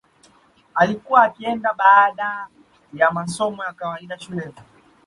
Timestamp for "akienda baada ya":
1.23-3.11